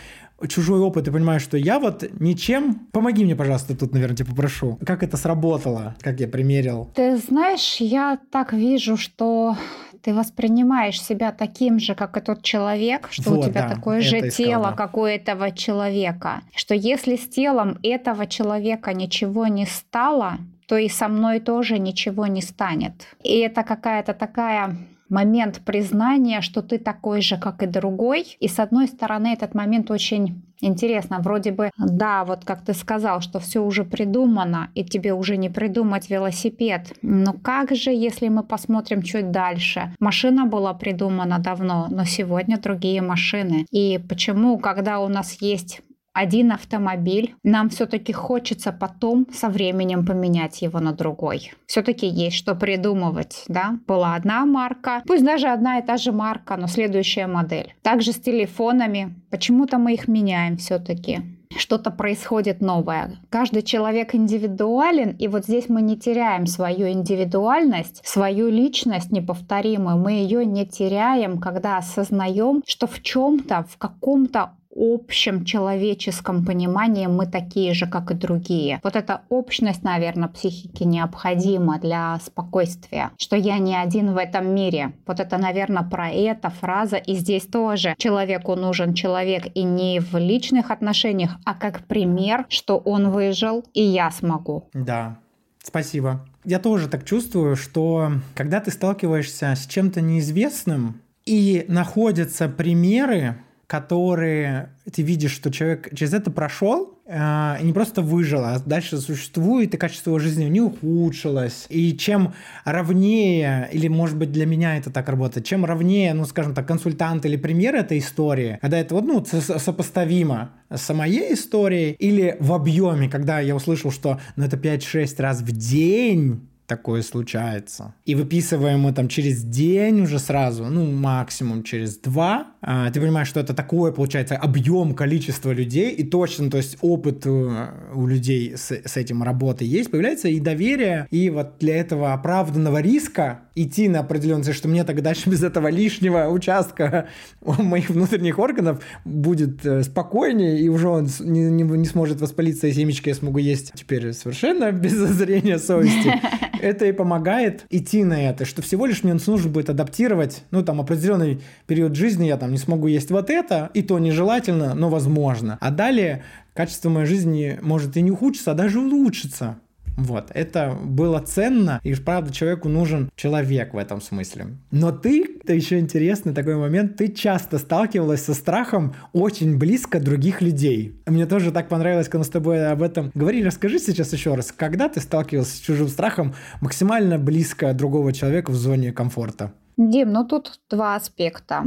[0.47, 2.87] чужой опыт и понимаешь, что я вот ничем...
[2.93, 4.79] Помоги мне, пожалуйста, тут, наверное, тебя попрошу.
[4.87, 5.97] Как это сработало?
[6.01, 6.91] Как я примерил?
[6.95, 9.57] Ты знаешь, я так вижу, что
[10.03, 14.01] ты воспринимаешь себя таким же, как и тот человек, что вот, у тебя да, такое
[14.01, 14.73] же тело, да.
[14.73, 16.43] как у этого человека.
[16.55, 22.27] Что если с телом этого человека ничего не стало, то и со мной тоже ничего
[22.27, 23.07] не станет.
[23.23, 24.77] И это какая-то такая
[25.09, 28.37] момент признания, что ты такой же, как и другой.
[28.41, 31.19] И с одной стороны, этот момент очень интересно.
[31.21, 35.51] Вроде бы, да, вот как ты сказал, что все уже придумано, и тебе уже не
[35.51, 36.93] придумать велосипед.
[37.03, 39.95] Но как же, если мы посмотрим чуть дальше?
[40.01, 43.67] Машина была придумана давно, но сегодня другие машины.
[43.71, 45.83] И почему, когда у нас есть
[46.19, 51.53] один автомобиль, нам все-таки хочется потом со временем поменять его на другой.
[51.67, 53.79] Все-таки есть что придумывать, да?
[53.87, 57.75] Была одна марка, пусть даже одна и та же марка, но следующая модель.
[57.83, 59.15] Также с телефонами.
[59.31, 61.23] Почему-то мы их меняем все-таки
[61.57, 63.19] что-то происходит новое.
[63.31, 69.97] Каждый человек индивидуален, и вот здесь мы не теряем свою индивидуальность, свою личность неповторимую.
[69.97, 77.27] Мы ее не теряем, когда осознаем, что в чем-то, в каком-то общем человеческом понимании мы
[77.27, 78.81] такие же, как и другие.
[78.83, 84.93] Вот эта общность, наверное, психики необходима для спокойствия, что я не один в этом мире.
[85.07, 86.97] Вот это, наверное, про это фраза.
[86.97, 92.79] И здесь тоже человеку нужен человек и не в личных отношениях, а как пример, что
[92.79, 94.69] он выжил, и я смогу.
[94.73, 95.19] Да,
[95.63, 96.25] спасибо.
[96.45, 103.37] Я тоже так чувствую, что когда ты сталкиваешься с чем-то неизвестным, и находятся примеры,
[103.69, 108.97] которые ты видишь, что человек через это прошел, э, и не просто выжил, а дальше
[108.97, 111.67] существует, и качество его жизни не ухудшилось.
[111.69, 112.33] И чем
[112.65, 117.27] ровнее, или, может быть, для меня это так работает, чем ровнее, ну, скажем так, консультант
[117.27, 123.11] или пример этой истории, когда это вот, ну, сопоставимо с моей историей, или в объеме,
[123.11, 127.95] когда я услышал, что ну, это 5-6 раз в день, такое случается.
[128.05, 132.49] И выписываем мы там через день уже сразу, ну, максимум через два.
[132.61, 137.23] А, ты понимаешь, что это такое, получается, объем, количество людей, и точно, то есть опыт
[137.25, 142.13] э, у людей с, с этим работы есть, появляется и доверие, и вот для этого
[142.13, 147.09] оправданного риска идти на определенное, что мне тогда дальше без этого лишнего участка
[147.41, 152.73] моих внутренних органов будет э, спокойнее, и уже он не, не, не сможет воспалиться, и
[152.73, 156.13] семечки я смогу есть теперь совершенно без зазрения совести.
[156.61, 160.81] Это и помогает идти на это, что всего лишь мне нужно будет адаптировать, ну, там,
[160.81, 165.59] определенный период жизни я там не смогу есть вот это, и то нежелательно, но возможно.
[165.61, 169.59] А далее качество моей жизни может и не ухудшиться, а даже улучшиться.
[169.99, 174.57] Вот, это было ценно, и правда человеку нужен человек в этом смысле.
[174.71, 180.41] Но ты, это еще интересный такой момент, ты часто сталкивалась со страхом очень близко других
[180.41, 180.97] людей.
[181.07, 183.47] Мне тоже так понравилось, когда мы с тобой об этом говорили.
[183.47, 188.55] Расскажи сейчас еще раз, когда ты сталкивался с чужим страхом максимально близко другого человека в
[188.55, 189.53] зоне комфорта?
[189.77, 191.65] Дим, ну тут два аспекта.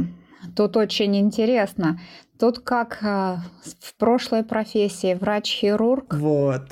[0.56, 2.00] Тут очень интересно.
[2.42, 3.36] Тут как э,
[3.78, 6.12] в прошлой профессии врач-хирург.
[6.14, 6.62] Вот.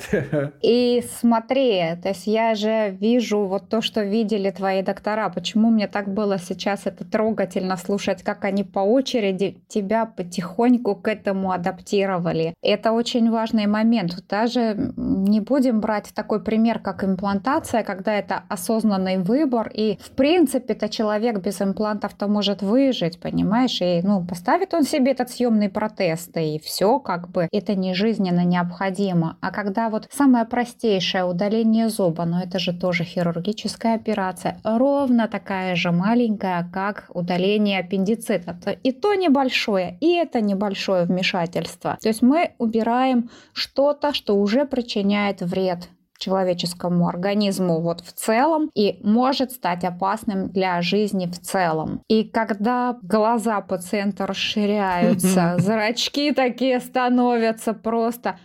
[0.61, 5.29] И смотри, то есть я же вижу вот то, что видели твои доктора.
[5.29, 11.07] Почему мне так было сейчас это трогательно слушать, как они по очереди тебя потихоньку к
[11.07, 12.53] этому адаптировали.
[12.61, 14.25] Это очень важный момент.
[14.27, 19.71] Даже не будем брать такой пример, как имплантация, когда это осознанный выбор.
[19.73, 23.79] И в принципе-то человек без имплантов-то может выжить, понимаешь?
[23.79, 27.93] И ну, поставит он себе этот съемный определенные протесты, и все как бы это не
[27.93, 29.37] жизненно необходимо.
[29.41, 35.75] А когда вот самое простейшее удаление зуба, но это же тоже хирургическая операция, ровно такая
[35.75, 38.57] же маленькая, как удаление аппендицита.
[38.83, 41.97] И то небольшое, и это небольшое вмешательство.
[42.01, 45.89] То есть мы убираем что-то, что уже причиняет вред
[46.21, 52.03] человеческому организму вот в целом и может стать опасным для жизни в целом.
[52.07, 58.37] И когда глаза пациента расширяются, зрачки такие становятся просто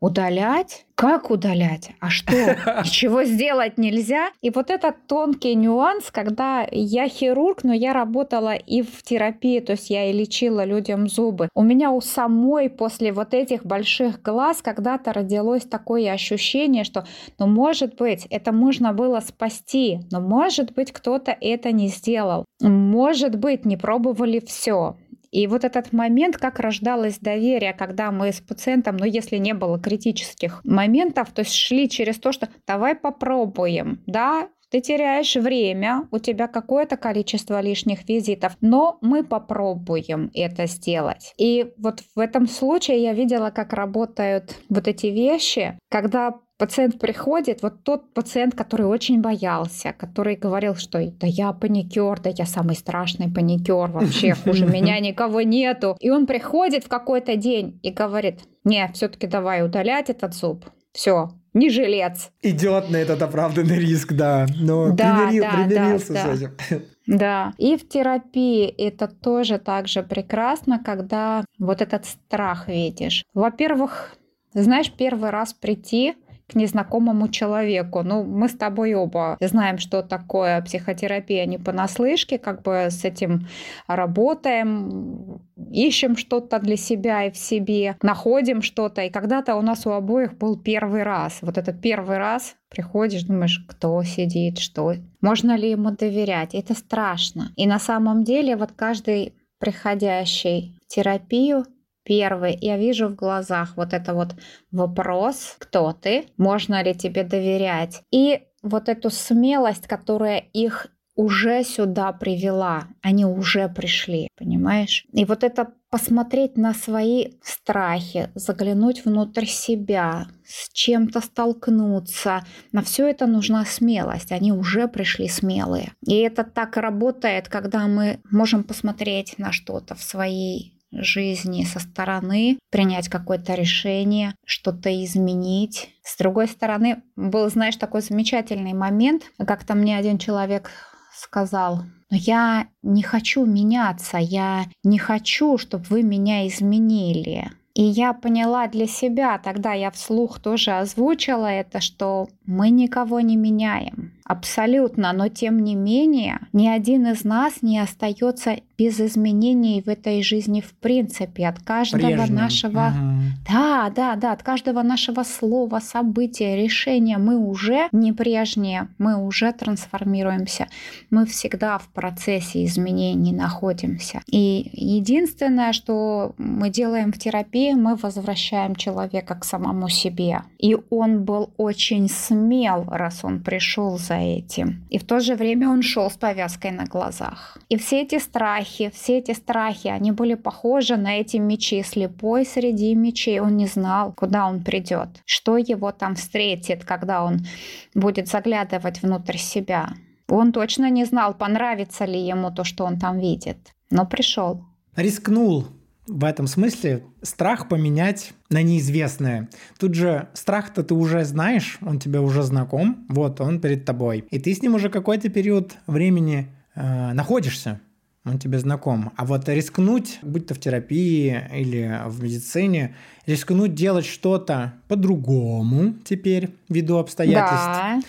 [0.00, 1.92] удалять как удалять?
[1.98, 2.32] А что?
[2.84, 4.32] Ничего сделать нельзя?
[4.42, 9.72] И вот этот тонкий нюанс, когда я хирург, но я работала и в терапии, то
[9.72, 11.48] есть я и лечила людям зубы.
[11.54, 17.06] У меня у самой после вот этих больших глаз когда-то родилось такое ощущение, что,
[17.38, 22.44] ну, может быть, это можно было спасти, но, может быть, кто-то это не сделал.
[22.60, 24.96] Может быть, не пробовали все.
[25.30, 29.78] И вот этот момент, как рождалось доверие, когда мы с пациентом, ну если не было
[29.78, 36.18] критических моментов, то есть шли через то, что давай попробуем, да, ты теряешь время, у
[36.18, 41.34] тебя какое-то количество лишних визитов, но мы попробуем это сделать.
[41.36, 47.62] И вот в этом случае я видела, как работают вот эти вещи, когда пациент приходит,
[47.62, 52.76] вот тот пациент, который очень боялся, который говорил, что да я паникер, да я самый
[52.76, 55.96] страшный паникер, вообще хуже меня никого нету.
[55.98, 60.66] И он приходит в какой-то день и говорит, не, все-таки давай удалять этот зуб.
[60.92, 62.30] Все, не жилец.
[62.42, 64.46] Идет на этот оправданный риск, да.
[64.60, 66.50] Но да, примирил, да, примирился да, с этим.
[67.06, 67.54] Да.
[67.58, 73.24] И в терапии это тоже так же прекрасно, когда вот этот страх видишь.
[73.34, 74.14] Во-первых,
[74.54, 76.14] знаешь, первый раз прийти
[76.50, 78.02] к незнакомому человеку.
[78.02, 83.46] Ну, мы с тобой оба знаем, что такое психотерапия не понаслышке, как бы с этим
[83.86, 89.02] работаем, ищем что-то для себя и в себе, находим что-то.
[89.02, 91.38] И когда-то у нас у обоих был первый раз.
[91.42, 96.54] Вот этот первый раз приходишь, думаешь, кто сидит, что, можно ли ему доверять.
[96.54, 97.52] Это страшно.
[97.56, 101.64] И на самом деле вот каждый приходящий в терапию
[102.04, 104.34] Первый, я вижу в глазах вот это вот
[104.70, 108.02] вопрос, кто ты, можно ли тебе доверять.
[108.10, 110.88] И вот эту смелость, которая их
[111.20, 115.04] уже сюда привела, они уже пришли, понимаешь?
[115.12, 123.08] И вот это посмотреть на свои страхи, заглянуть внутрь себя, с чем-то столкнуться, на все
[123.08, 125.92] это нужна смелость, они уже пришли смелые.
[126.06, 132.58] И это так работает, когда мы можем посмотреть на что-то в своей жизни со стороны,
[132.70, 135.90] принять какое-то решение, что-то изменить.
[136.02, 140.70] С другой стороны, был, знаешь, такой замечательный момент, как-то мне один человек
[141.14, 147.50] сказал, но я не хочу меняться, я не хочу, чтобы вы меня изменили.
[147.74, 153.36] И я поняла для себя, тогда я вслух тоже озвучила это, что мы никого не
[153.36, 154.19] меняем.
[154.30, 160.22] Абсолютно, но тем не менее, ни один из нас не остается без изменений в этой
[160.22, 161.48] жизни в принципе.
[161.48, 162.36] От каждого Прежним.
[162.36, 162.86] нашего...
[162.86, 163.52] Угу.
[163.52, 169.52] Да, да, да, от каждого нашего слова, события, решения мы уже не прежние, мы уже
[169.52, 170.68] трансформируемся.
[171.10, 174.22] Мы всегда в процессе изменений находимся.
[174.30, 180.42] И единственное, что мы делаем в терапии, мы возвращаем человека к самому себе.
[180.58, 184.86] И он был очень смел, раз он пришел за этим.
[184.90, 187.58] И в то же время он шел с повязкой на глазах.
[187.68, 191.82] И все эти страхи, все эти страхи, они были похожи на эти мечи.
[191.82, 197.46] Слепой среди мечей, он не знал, куда он придет, что его там встретит, когда он
[197.94, 199.90] будет заглядывать внутрь себя.
[200.28, 203.74] Он точно не знал, понравится ли ему то, что он там видит.
[203.90, 204.64] Но пришел.
[204.96, 205.66] Рискнул
[206.10, 209.48] в этом смысле страх поменять на неизвестное.
[209.78, 214.24] Тут же страх-то ты уже знаешь, он тебе уже знаком, вот он перед тобой.
[214.30, 217.80] И ты с ним уже какой-то период времени э, находишься,
[218.24, 219.12] он тебе знаком.
[219.16, 222.96] А вот рискнуть, будь то в терапии или в медицине,
[223.26, 227.66] рискнуть делать что-то по-другому теперь, ввиду обстоятельств.
[227.66, 228.00] Да.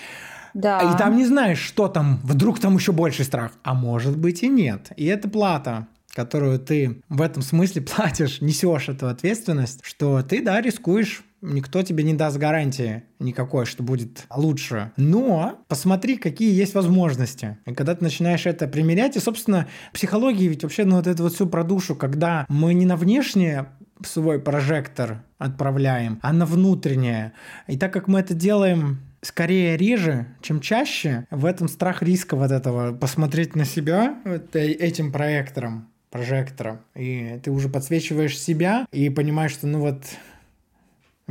[0.54, 0.80] Да.
[0.82, 3.54] И там не знаешь, что там, вдруг там еще больше страх.
[3.64, 4.92] А может быть и нет.
[4.98, 10.62] И это плата которую ты в этом смысле платишь, несешь эту ответственность, что ты, да,
[10.62, 14.92] рискуешь Никто тебе не даст гарантии никакой, что будет лучше.
[14.96, 17.58] Но посмотри, какие есть возможности.
[17.66, 21.34] И когда ты начинаешь это примерять, и, собственно, психология ведь вообще, ну, вот это вот
[21.34, 23.70] все про душу, когда мы не на внешнее
[24.06, 27.34] свой прожектор отправляем, а на внутреннее.
[27.68, 32.52] И так как мы это делаем скорее реже, чем чаще, в этом страх риска вот
[32.52, 39.54] этого посмотреть на себя вот этим проектором прожектором, и ты уже подсвечиваешь себя и понимаешь,
[39.54, 40.04] что ну вот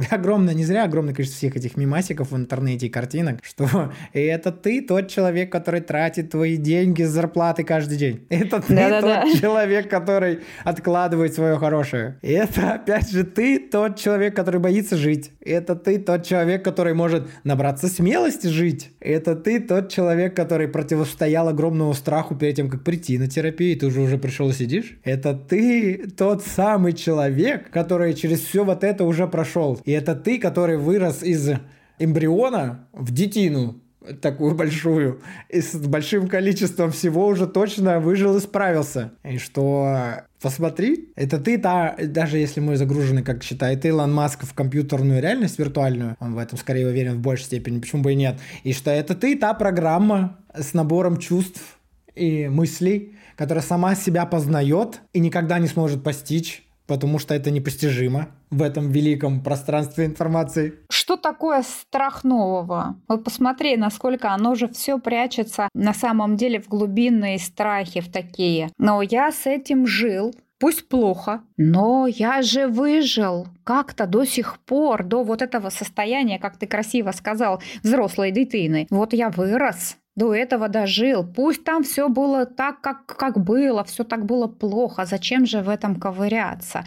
[0.11, 4.83] огромное, не зря огромное количество всех этих мимасиков в интернете и картинок, что это ты
[4.83, 8.27] тот человек, который тратит твои деньги с зарплаты каждый день.
[8.29, 9.39] Это ты да, тот да, да.
[9.39, 12.19] человек, который откладывает свое хорошее.
[12.23, 15.33] Это опять же ты тот человек, который боится жить.
[15.41, 18.91] Это ты тот человек, который может набраться смелости жить.
[19.01, 23.75] Это ты тот человек, который противостоял огромному страху перед тем, как прийти на терапию, и
[23.75, 24.99] ты уже уже пришел и сидишь.
[25.05, 29.81] Это ты тот самый человек, который через все вот это уже прошел.
[29.91, 31.51] И это ты, который вырос из
[31.99, 33.81] эмбриона в детину,
[34.23, 39.11] такую большую, и с большим количеством всего уже точно выжил и справился.
[39.25, 44.55] И что, посмотри, это ты, та, даже если мы загружены, как считает Илон Маск, в
[44.55, 48.39] компьютерную реальность виртуальную, он в этом скорее уверен в большей степени, почему бы и нет,
[48.63, 51.61] и что это ты, та программа с набором чувств
[52.15, 58.31] и мыслей, которая сама себя познает и никогда не сможет постичь, потому что это непостижимо
[58.51, 60.75] в этом великом пространстве информации.
[60.91, 62.97] Что такое страх нового?
[63.07, 68.71] Вот посмотри, насколько оно же все прячется на самом деле в глубинные страхи, в такие.
[68.77, 75.05] Но я с этим жил, Пусть плохо, но я же выжил как-то до сих пор,
[75.05, 78.87] до вот этого состояния, как ты красиво сказал, взрослой дитины.
[78.91, 81.25] Вот я вырос, до этого дожил.
[81.25, 85.07] Пусть там все было так, как, как было, все так было плохо.
[85.07, 86.85] Зачем же в этом ковыряться?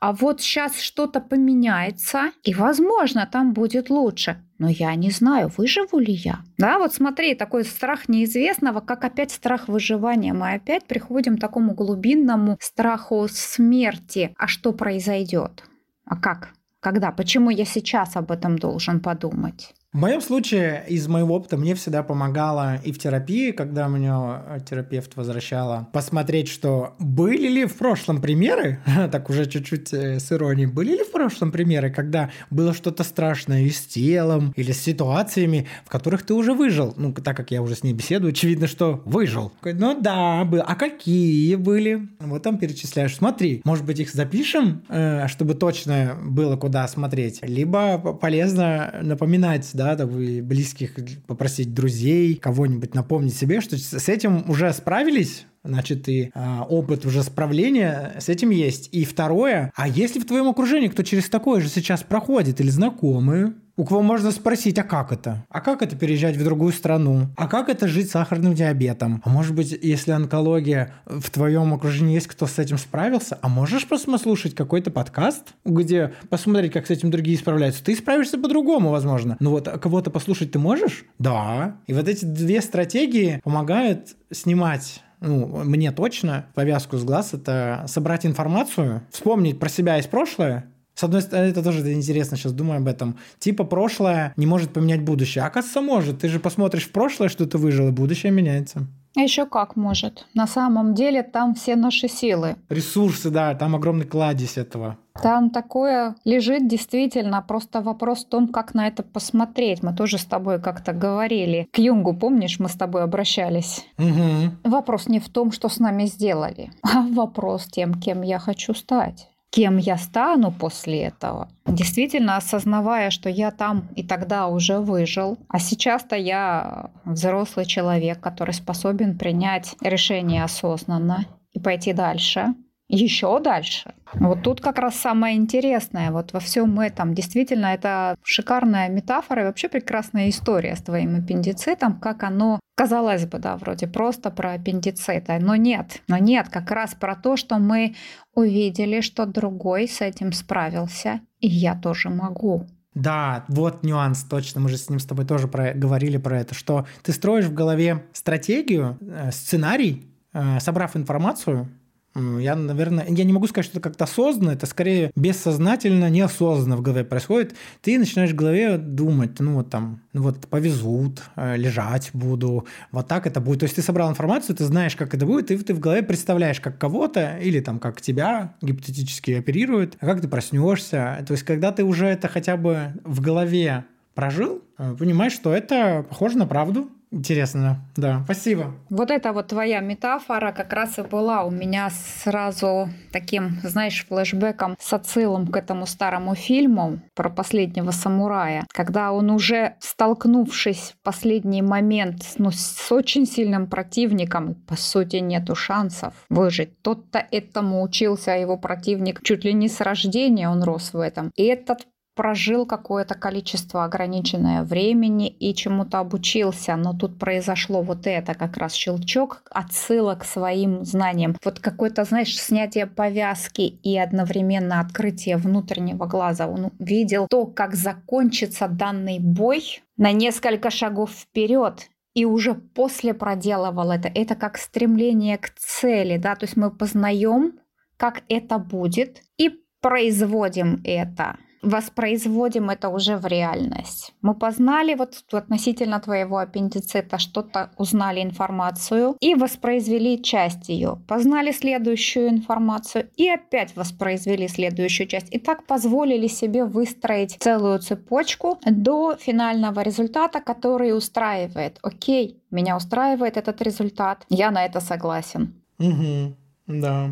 [0.00, 4.42] А вот сейчас что-то поменяется, и, возможно, там будет лучше.
[4.58, 6.40] Но я не знаю, выживу ли я.
[6.56, 10.32] Да, вот смотри, такой страх неизвестного, как опять страх выживания.
[10.32, 14.34] Мы опять приходим к такому глубинному страху смерти.
[14.38, 15.64] А что произойдет?
[16.06, 16.54] А как?
[16.80, 17.12] Когда?
[17.12, 19.74] Почему я сейчас об этом должен подумать?
[19.92, 24.58] В моем случае, из моего опыта, мне всегда помогало и в терапии, когда меня э,
[24.60, 28.78] терапевт возвращала, посмотреть, что были ли в прошлом примеры,
[29.10, 33.62] так уже чуть-чуть э, с иронией, были ли в прошлом примеры, когда было что-то страшное
[33.62, 36.94] и с телом, или с ситуациями, в которых ты уже выжил.
[36.96, 39.50] Ну, так как я уже с ней беседую, очевидно, что выжил.
[39.64, 40.62] Ну да, был.
[40.64, 42.06] А какие были?
[42.20, 43.16] Вот там перечисляешь.
[43.16, 47.40] Смотри, может быть, их запишем, э, чтобы точно было куда смотреть.
[47.42, 50.90] Либо полезно напоминать да, там, близких
[51.26, 57.22] попросить друзей, кого-нибудь напомнить себе, что с этим уже справились, значит, и а, опыт уже
[57.22, 58.90] справления с этим есть.
[58.92, 63.54] И второе, а если в твоем окружении кто через такое же сейчас проходит или знакомые,
[63.80, 65.46] у кого можно спросить, а как это?
[65.48, 67.28] А как это переезжать в другую страну?
[67.38, 69.22] А как это жить с сахарным диабетом?
[69.24, 73.88] А может быть, если онкология в твоем окружении есть кто с этим справился, а можешь
[73.88, 77.82] послушать какой-то подкаст, где посмотреть, как с этим другие справляются?
[77.82, 79.38] Ты справишься по-другому, возможно.
[79.40, 81.06] Но вот кого-то послушать ты можешь?
[81.18, 81.76] Да.
[81.86, 88.24] И вот эти две стратегии помогают снимать ну, мне точно, повязку с глаз, это собрать
[88.24, 90.69] информацию, вспомнить про себя из прошлое,
[91.00, 93.16] с одной стороны, это тоже интересно, сейчас думаю об этом.
[93.38, 95.42] Типа прошлое не может поменять будущее.
[95.42, 96.18] А оказывается, может.
[96.18, 98.86] Ты же посмотришь в прошлое, что ты выжил, и будущее меняется.
[99.16, 100.26] А еще как может.
[100.34, 102.56] На самом деле там все наши силы.
[102.68, 104.98] Ресурсы, да, там огромный кладезь этого.
[105.22, 107.40] Там такое лежит действительно.
[107.40, 109.82] Просто вопрос в том, как на это посмотреть.
[109.82, 111.66] Мы тоже с тобой как-то говорили.
[111.72, 113.86] К Юнгу, помнишь, мы с тобой обращались?
[113.96, 114.70] Угу.
[114.70, 119.29] Вопрос не в том, что с нами сделали, а вопрос тем, кем я хочу стать
[119.50, 121.48] кем я стану после этого.
[121.66, 128.54] Действительно, осознавая, что я там и тогда уже выжил, а сейчас-то я взрослый человек, который
[128.54, 132.54] способен принять решение осознанно и пойти дальше,
[132.90, 133.94] еще дальше.
[134.14, 137.14] Вот тут как раз самое интересное вот во всем этом.
[137.14, 143.38] Действительно, это шикарная метафора и вообще прекрасная история с твоим аппендицитом, как оно, казалось бы,
[143.38, 147.94] да, вроде просто про аппендицит, но нет, но нет, как раз про то, что мы
[148.34, 152.66] увидели, что другой с этим справился, и я тоже могу.
[152.94, 156.54] Да, вот нюанс, точно, мы же с ним с тобой тоже про, говорили про это,
[156.54, 161.68] что ты строишь в голове стратегию, э, сценарий, э, собрав информацию,
[162.14, 166.82] я, наверное, я не могу сказать, что это как-то осознанно, это скорее бессознательно, неосознанно в
[166.82, 167.54] голове происходит.
[167.82, 173.06] Ты начинаешь в голове думать, ну вот там, ну вот повезут, э, лежать буду, вот
[173.06, 173.60] так это будет.
[173.60, 176.60] То есть ты собрал информацию, ты знаешь, как это будет, и ты в голове представляешь,
[176.60, 181.24] как кого-то или там как тебя гипотетически оперируют, а как ты проснешься.
[181.26, 186.04] То есть когда ты уже это хотя бы в голове прожил, э, понимаешь, что это
[186.08, 188.22] похоже на правду, Интересно, да.
[188.24, 188.72] Спасибо.
[188.88, 194.76] Вот эта вот твоя метафора как раз и была у меня сразу таким, знаешь, флешбеком
[194.78, 201.62] с отсылом к этому старому фильму про последнего самурая, когда он уже столкнувшись в последний
[201.62, 206.80] момент ну, с очень сильным противником, по сути нету шансов выжить.
[206.82, 211.32] Тот-то этому учился, а его противник чуть ли не с рождения он рос в этом.
[211.34, 211.80] И этот
[212.20, 218.74] прожил какое-то количество ограниченное времени и чему-то обучился, но тут произошло вот это как раз
[218.74, 221.34] щелчок, отсылок к своим знаниям.
[221.42, 226.46] Вот какое-то, знаешь, снятие повязки и одновременно открытие внутреннего глаза.
[226.46, 233.92] Он видел то, как закончится данный бой на несколько шагов вперед, и уже после проделывал
[233.92, 234.08] это.
[234.14, 237.60] Это как стремление к цели, да, то есть мы познаем,
[237.96, 244.12] как это будет, и производим это воспроизводим это уже в реальность.
[244.22, 250.98] Мы познали вот относительно твоего аппендицита что-то, узнали информацию и воспроизвели часть ее.
[251.06, 255.32] Познали следующую информацию и опять воспроизвели следующую часть.
[255.34, 261.78] И так позволили себе выстроить целую цепочку до финального результата, который устраивает.
[261.82, 265.54] Окей, меня устраивает этот результат, я на это согласен.
[265.78, 266.34] Угу,
[266.66, 267.10] да,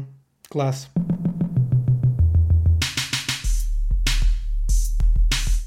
[0.49, 0.89] класс.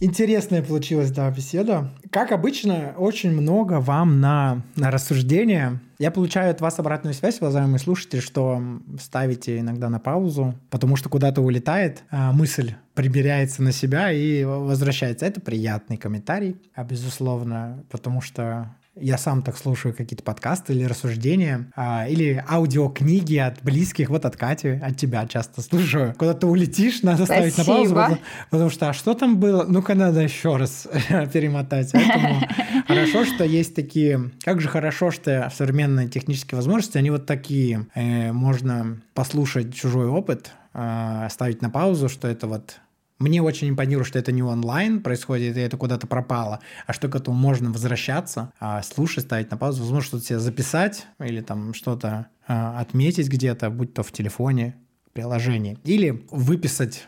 [0.03, 1.91] Интересная получилась, да, беседа.
[2.09, 5.79] Как обычно, очень много вам на, на рассуждение.
[5.99, 8.59] Я получаю от вас обратную связь, уважаемые слушатели, что
[8.99, 15.27] ставите иногда на паузу, потому что куда-то улетает, а мысль прибирается на себя и возвращается.
[15.27, 21.71] Это приятный комментарий, а безусловно, потому что Я сам так слушаю какие-то подкасты или рассуждения,
[21.77, 26.13] а, или аудиокниги от близких, вот от Кати, от тебя часто слушаю.
[26.17, 27.49] Куда ты улетишь, надо Спасибо.
[27.49, 28.17] ставить на паузу, потому,
[28.49, 29.63] потому что а что там было?
[29.63, 30.89] Ну-ка надо еще раз
[31.33, 31.91] перемотать.
[31.93, 32.41] Поэтому
[32.85, 34.31] хорошо, что есть такие...
[34.43, 37.87] Как же хорошо, что современные технические возможности, они вот такие.
[37.95, 42.81] Э, можно послушать чужой опыт, э, ставить на паузу, что это вот
[43.21, 47.15] мне очень импонирует, что это не онлайн происходит, и это куда-то пропало, а что к
[47.15, 52.27] этому можно возвращаться, а, слушать, ставить на паузу, возможно, что-то себе записать или там что-то
[52.47, 54.75] а, отметить где-то, будь то в телефоне,
[55.13, 57.07] приложении, или выписать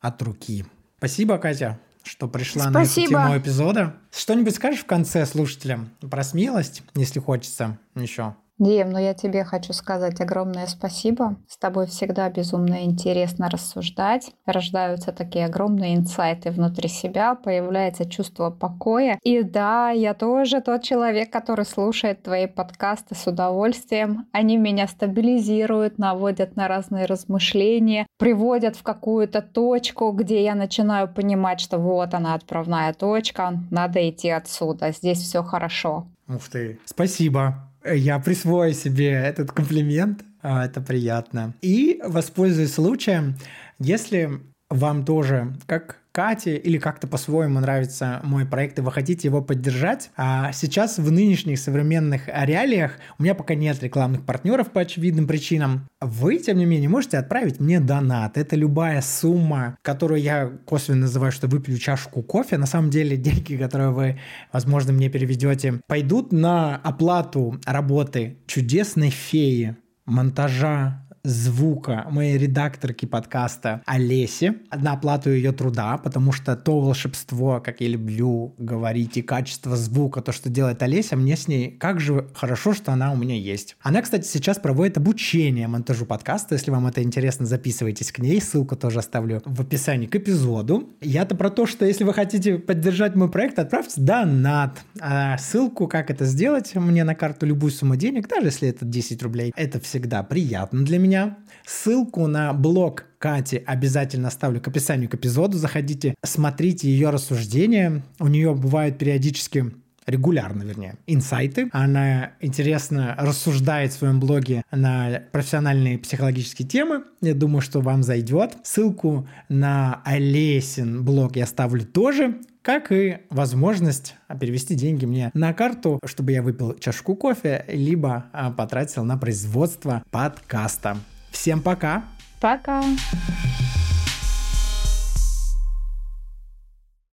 [0.00, 0.64] от руки.
[0.98, 3.18] Спасибо, Катя, что пришла Спасибо.
[3.18, 3.94] на эту тему эпизода.
[4.10, 8.34] Что-нибудь скажешь в конце слушателям про смелость, если хочется еще?
[8.58, 11.36] Дим, ну я тебе хочу сказать огромное спасибо.
[11.46, 14.32] С тобой всегда безумно интересно рассуждать.
[14.46, 19.18] Рождаются такие огромные инсайты внутри себя, появляется чувство покоя.
[19.22, 24.26] И да, я тоже тот человек, который слушает твои подкасты с удовольствием.
[24.32, 31.60] Они меня стабилизируют, наводят на разные размышления, приводят в какую-то точку, где я начинаю понимать,
[31.60, 36.08] что вот она отправная точка, надо идти отсюда, здесь все хорошо.
[36.28, 37.67] Ух ты, спасибо.
[37.84, 40.24] Я присвою себе этот комплимент.
[40.42, 41.54] А, это приятно.
[41.60, 43.36] И воспользуюсь случаем,
[43.78, 49.40] если вам тоже, как Кате или как-то по-своему нравится мой проект, и вы хотите его
[49.40, 55.28] поддержать, а сейчас в нынешних современных реалиях у меня пока нет рекламных партнеров по очевидным
[55.28, 55.86] причинам.
[56.00, 58.36] Вы, тем не менее, можете отправить мне донат.
[58.36, 62.58] Это любая сумма, которую я косвенно называю, что выпью чашку кофе.
[62.58, 64.20] На самом деле деньги, которые вы,
[64.52, 74.54] возможно, мне переведете, пойдут на оплату работы чудесной феи, монтажа звука моей редакторки подкаста Олеси
[74.74, 80.22] на оплату ее труда, потому что то волшебство, как я люблю говорить, и качество звука,
[80.22, 83.76] то, что делает Олеся, мне с ней как же хорошо, что она у меня есть.
[83.82, 86.54] Она, кстати, сейчас проводит обучение монтажу подкаста.
[86.54, 88.40] Если вам это интересно, записывайтесь к ней.
[88.40, 90.88] Ссылку тоже оставлю в описании к эпизоду.
[91.00, 94.82] Я-то про то, что если вы хотите поддержать мой проект, отправьте донат.
[95.00, 99.22] А ссылку, как это сделать, мне на карту любую сумму денег, даже если это 10
[99.22, 99.52] рублей.
[99.56, 101.38] Это всегда приятно для меня меня.
[101.66, 105.58] Ссылку на блог Кати обязательно оставлю к описанию к эпизоду.
[105.58, 108.02] Заходите, смотрите ее рассуждения.
[108.20, 109.72] У нее бывают периодически
[110.08, 111.68] регулярно, вернее, инсайты.
[111.72, 117.04] Она интересно рассуждает в своем блоге на профессиональные психологические темы.
[117.20, 118.56] Я думаю, что вам зайдет.
[118.64, 126.00] Ссылку на Олесин блог я ставлю тоже как и возможность перевести деньги мне на карту,
[126.04, 130.98] чтобы я выпил чашку кофе, либо а, потратил на производство подкаста.
[131.30, 132.04] Всем пока!
[132.40, 132.82] Пока!